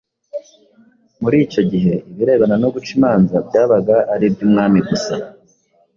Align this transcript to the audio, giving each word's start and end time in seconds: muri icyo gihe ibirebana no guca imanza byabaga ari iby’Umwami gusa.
muri 1.21 1.37
icyo 1.45 1.61
gihe 1.71 1.93
ibirebana 2.09 2.55
no 2.61 2.67
guca 2.73 2.91
imanza 2.97 3.35
byabaga 3.47 3.95
ari 4.13 4.23
iby’Umwami 4.29 4.79
gusa. 4.89 5.13